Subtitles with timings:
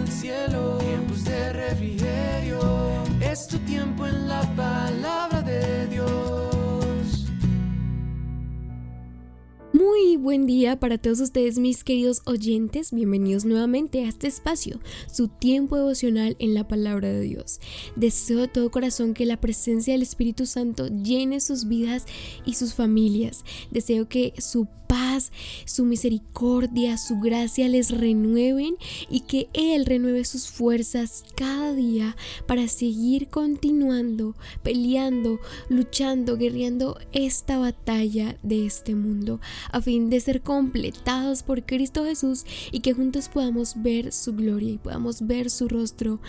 [0.00, 0.78] el cielo,
[1.24, 2.60] de refrigerio.
[3.20, 7.26] Es tu tiempo en la palabra de Dios.
[9.72, 14.80] Muy buen día para todos ustedes mis queridos oyentes, bienvenidos nuevamente a este espacio,
[15.10, 17.60] su tiempo devocional en la palabra de Dios.
[17.96, 22.06] Deseo de todo corazón que la presencia del Espíritu Santo llene sus vidas
[22.44, 23.44] y sus familias.
[23.70, 24.99] Deseo que su paz,
[25.64, 28.76] su misericordia, su gracia les renueven
[29.08, 37.58] y que Él renueve sus fuerzas cada día para seguir continuando, peleando, luchando, guerreando esta
[37.58, 39.40] batalla de este mundo,
[39.72, 44.72] a fin de ser completados por Cristo Jesús y que juntos podamos ver su gloria
[44.72, 46.20] y podamos ver su rostro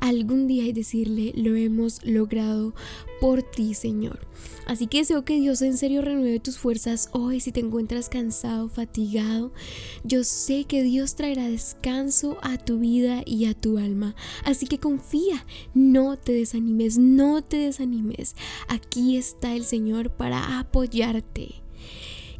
[0.00, 2.74] algún día y decirle, lo hemos logrado
[3.20, 4.20] por ti, Señor.
[4.66, 8.68] Así que deseo que Dios en serio renueve tus fuerzas hoy si te encuentras cansado,
[8.68, 9.50] fatigado.
[10.04, 14.14] Yo sé que Dios traerá descanso a tu vida y a tu alma.
[14.44, 18.36] Así que confía, no te desanimes, no te desanimes.
[18.68, 21.62] Aquí está el Señor para apoyarte.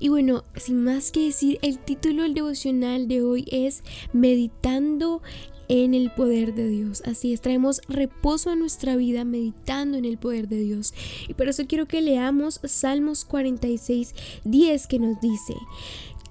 [0.00, 3.82] Y bueno, sin más que decir, el título del devocional de hoy es
[4.12, 5.22] Meditando
[5.68, 7.02] en el poder de Dios.
[7.04, 10.94] Así es, traemos reposo a nuestra vida meditando en el poder de Dios.
[11.28, 15.54] Y por eso quiero que leamos Salmos 46, 10 que nos dice,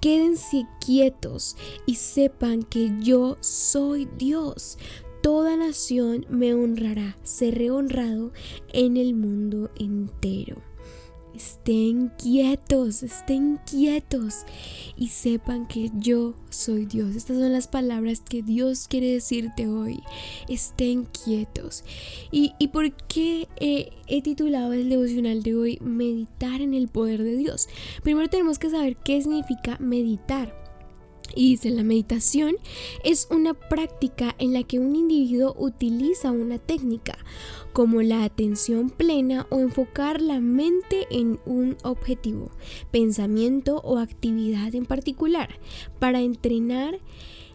[0.00, 4.78] quédense quietos y sepan que yo soy Dios.
[5.22, 8.32] Toda nación me honrará, seré honrado
[8.72, 10.62] en el mundo entero.
[11.38, 14.44] Estén quietos, estén quietos
[14.96, 17.14] y sepan que yo soy Dios.
[17.14, 20.02] Estas son las palabras que Dios quiere decirte hoy.
[20.48, 21.84] Estén quietos.
[22.32, 27.68] ¿Y, por qué he titulado el devocional de hoy Meditar en el poder de Dios?
[28.02, 30.67] Primero tenemos que saber qué significa meditar.
[31.34, 32.56] Y dice, la meditación
[33.04, 37.18] es una práctica en la que un individuo utiliza una técnica,
[37.72, 42.50] como la atención plena o enfocar la mente en un objetivo,
[42.90, 45.58] pensamiento o actividad en particular,
[45.98, 46.98] para entrenar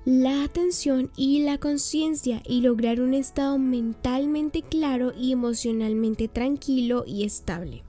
[0.05, 7.23] la atención y la conciencia y lograr un estado mentalmente claro y emocionalmente tranquilo y
[7.23, 7.83] estable.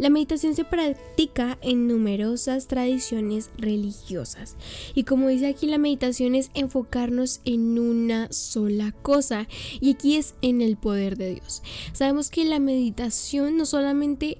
[0.00, 4.56] La meditación se practica en numerosas tradiciones religiosas
[4.94, 9.46] y como dice aquí la meditación es enfocarnos en una sola cosa
[9.78, 11.62] y aquí es en el poder de Dios.
[11.92, 14.38] Sabemos que la meditación no solamente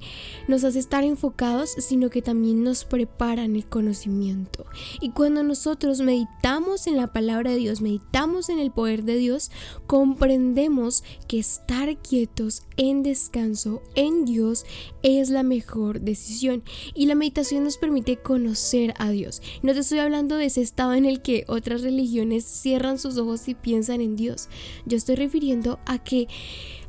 [0.48, 4.65] nos hace estar enfocados sino que también nos prepara en el conocimiento
[5.03, 9.50] y cuando nosotros meditamos en la palabra de Dios, meditamos en el poder de Dios,
[9.87, 14.65] comprendemos que estar quietos en descanso en Dios
[15.03, 16.62] es la mejor decisión
[16.94, 19.42] y la meditación nos permite conocer a Dios.
[19.62, 23.48] No te estoy hablando de ese estado en el que otras religiones cierran sus ojos
[23.48, 24.48] y piensan en Dios.
[24.86, 26.28] Yo estoy refiriendo a que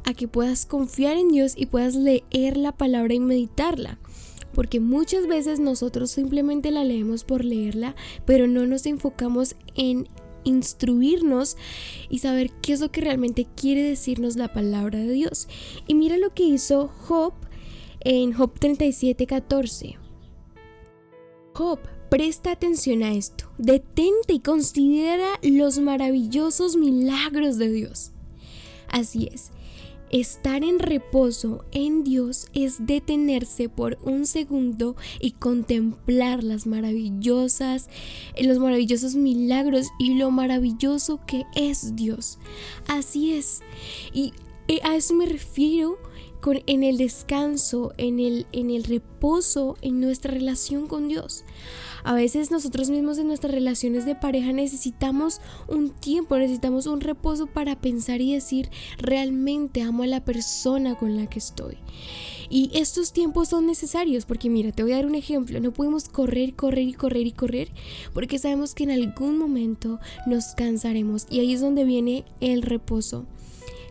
[0.03, 3.99] a que puedas confiar en Dios y puedas leer la palabra y meditarla
[4.53, 7.95] porque muchas veces nosotros simplemente la leemos por leerla,
[8.25, 10.09] pero no nos enfocamos en
[10.43, 11.57] instruirnos
[12.09, 15.47] y saber qué es lo que realmente quiere decirnos la palabra de Dios.
[15.87, 17.33] Y mira lo que hizo Job
[18.03, 19.97] en Job 37:14.
[21.53, 21.79] Job,
[22.09, 28.11] presta atención a esto, detente y considera los maravillosos milagros de Dios.
[28.87, 29.51] Así es,
[30.11, 37.89] estar en reposo en Dios es detenerse por un segundo y contemplar las maravillosas,
[38.39, 42.39] los maravillosos milagros y lo maravilloso que es Dios.
[42.87, 43.61] Así es.
[44.13, 44.33] Y
[44.83, 45.97] a eso me refiero
[46.65, 51.43] en el descanso, en el, en el reposo, en nuestra relación con Dios.
[52.03, 57.45] A veces nosotros mismos en nuestras relaciones de pareja necesitamos un tiempo, necesitamos un reposo
[57.45, 61.77] para pensar y decir, realmente amo a la persona con la que estoy.
[62.49, 66.09] Y estos tiempos son necesarios porque mira, te voy a dar un ejemplo, no podemos
[66.09, 67.71] correr, correr y correr y correr
[68.13, 73.25] porque sabemos que en algún momento nos cansaremos y ahí es donde viene el reposo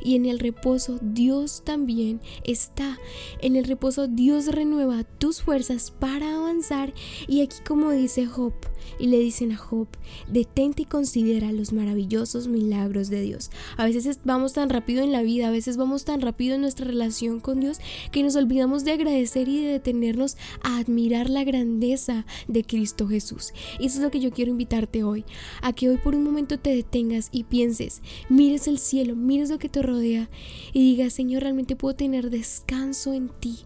[0.02, 2.99] y en el reposo Dios también está.
[3.41, 6.93] En el reposo Dios renueva tus fuerzas para avanzar
[7.29, 8.52] y aquí como dice Job,
[8.99, 9.88] y le dicen a Job,
[10.29, 13.50] detente y considera los maravillosos milagros de Dios.
[13.76, 16.87] A veces vamos tan rápido en la vida, a veces vamos tan rápido en nuestra
[16.87, 17.79] relación con Dios
[18.11, 23.52] que nos olvidamos de agradecer y de detenernos a admirar la grandeza de Cristo Jesús.
[23.79, 25.25] Y eso es lo que yo quiero invitarte hoy,
[25.62, 29.58] a que hoy por un momento te detengas y pienses, mires el cielo, mires lo
[29.58, 30.31] que te rodea
[30.72, 33.60] y digas, Señor, realmente puedo tener descanso en ti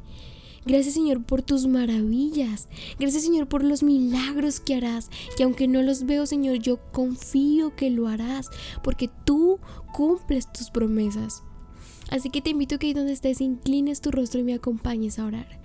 [0.67, 2.69] Gracias Señor por tus maravillas.
[2.99, 5.11] Gracias Señor por los milagros que harás.
[5.37, 8.49] Que aunque no los veo Señor, yo confío que lo harás.
[8.83, 9.59] Porque tú
[9.93, 11.43] cumples tus promesas.
[12.11, 15.19] Así que te invito a que ahí donde estés inclines tu rostro y me acompañes
[15.19, 15.61] a orar.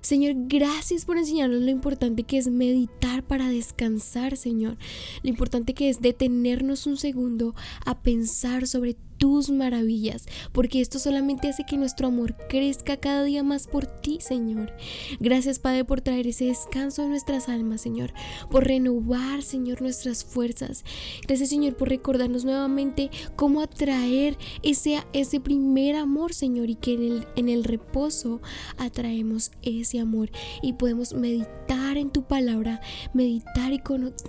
[0.00, 4.78] Señor, gracias por enseñarnos lo importante que es meditar para descansar, Señor.
[5.22, 7.54] Lo importante que es detenernos un segundo
[7.84, 13.44] a pensar sobre tus maravillas, porque esto solamente hace que nuestro amor crezca cada día
[13.44, 14.72] más por ti, Señor.
[15.20, 18.14] Gracias, Padre, por traer ese descanso a nuestras almas, Señor,
[18.50, 20.84] por renovar, Señor, nuestras fuerzas.
[21.28, 27.02] Gracias, Señor, por recordarnos nuevamente cómo atraer ese, ese primer amor, Señor, y que en
[27.02, 28.40] el, en el reposo
[28.78, 30.30] atraemos ese amor
[30.62, 32.80] y podemos meditar en tu palabra,
[33.12, 33.80] meditar y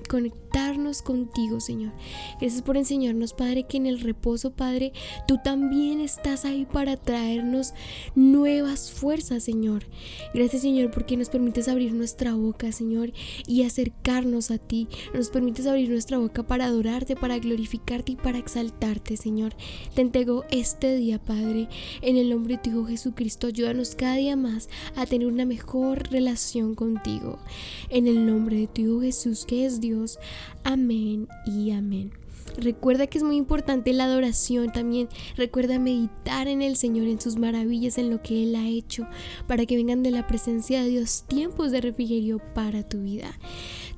[0.10, 1.94] conectarnos contigo, Señor.
[2.42, 4.81] Gracias por enseñarnos, Padre, que en el reposo, Padre,
[5.28, 7.74] tú también estás ahí para traernos
[8.16, 9.86] nuevas fuerzas, Señor.
[10.34, 13.12] Gracias, Señor, porque nos permites abrir nuestra boca, Señor,
[13.48, 14.88] y acercarnos a ti.
[15.14, 19.54] Nos permites abrir nuestra boca para adorarte, para glorificarte y para exaltarte, Señor.
[19.94, 21.68] Te entrego este día, Padre,
[22.02, 23.48] en el nombre de tu Hijo Jesucristo.
[23.48, 27.40] Ayúdanos cada día más a tener una mejor relación contigo.
[27.90, 30.20] En el nombre de tu Hijo Jesús, que es Dios.
[30.64, 32.21] Amén y amén.
[32.58, 35.10] Recuerda que es muy importante la adoración también.
[35.36, 39.08] Recuerda meditar en el Señor, en sus maravillas, en lo que Él ha hecho,
[39.48, 43.32] para que vengan de la presencia de Dios tiempos de refrigerio para tu vida.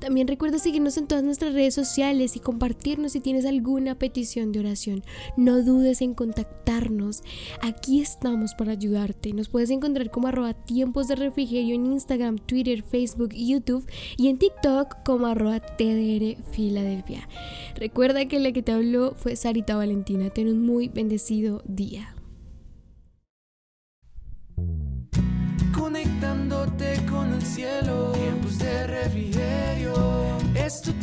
[0.00, 4.60] También recuerda seguirnos en todas nuestras redes sociales y compartirnos si tienes alguna petición de
[4.60, 5.02] oración.
[5.36, 7.22] No dudes en contactarnos.
[7.62, 9.32] Aquí estamos para ayudarte.
[9.32, 14.38] Nos puedes encontrar como arroba tiempos de refrigerio en Instagram, Twitter, Facebook, YouTube y en
[14.38, 17.28] TikTok como arroba TDR Filadelfia.
[17.74, 20.30] Recuerda que la que te habló fue Sarita Valentina.
[20.30, 22.14] Ten un muy bendecido día.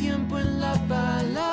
[0.02, 1.51] Tiempo en la palabra